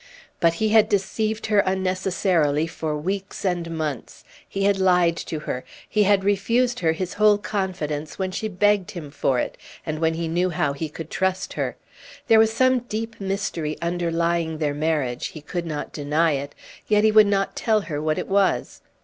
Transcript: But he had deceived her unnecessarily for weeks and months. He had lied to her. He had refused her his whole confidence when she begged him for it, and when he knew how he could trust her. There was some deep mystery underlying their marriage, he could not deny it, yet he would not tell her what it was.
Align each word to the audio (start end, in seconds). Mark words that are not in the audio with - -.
But 0.39 0.55
he 0.55 0.69
had 0.69 0.89
deceived 0.89 1.45
her 1.45 1.59
unnecessarily 1.59 2.65
for 2.65 2.97
weeks 2.97 3.45
and 3.45 3.69
months. 3.69 4.23
He 4.49 4.63
had 4.63 4.79
lied 4.79 5.15
to 5.17 5.41
her. 5.41 5.63
He 5.87 6.01
had 6.05 6.23
refused 6.23 6.79
her 6.79 6.93
his 6.93 7.13
whole 7.13 7.37
confidence 7.37 8.17
when 8.17 8.31
she 8.31 8.47
begged 8.47 8.89
him 8.89 9.11
for 9.11 9.37
it, 9.37 9.59
and 9.85 9.99
when 9.99 10.15
he 10.15 10.27
knew 10.27 10.49
how 10.49 10.73
he 10.73 10.89
could 10.89 11.11
trust 11.11 11.53
her. 11.53 11.75
There 12.25 12.39
was 12.39 12.51
some 12.51 12.79
deep 12.79 13.21
mystery 13.21 13.77
underlying 13.79 14.57
their 14.57 14.73
marriage, 14.73 15.27
he 15.27 15.39
could 15.41 15.67
not 15.67 15.93
deny 15.93 16.31
it, 16.31 16.55
yet 16.87 17.03
he 17.03 17.11
would 17.11 17.27
not 17.27 17.55
tell 17.55 17.81
her 17.81 18.01
what 18.01 18.17
it 18.17 18.27
was. 18.27 18.81